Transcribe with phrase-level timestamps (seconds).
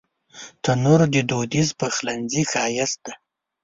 [0.63, 3.13] تنور د دودیز پخلنځي ښایست دی